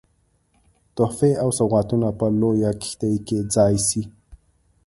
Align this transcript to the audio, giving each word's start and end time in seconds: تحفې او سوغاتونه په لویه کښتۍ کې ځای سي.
تحفې 0.95 1.31
او 1.43 1.49
سوغاتونه 1.59 2.07
په 2.19 2.25
لویه 2.41 2.71
کښتۍ 2.81 3.15
کې 3.27 3.37
ځای 3.55 3.75
سي. 3.87 4.03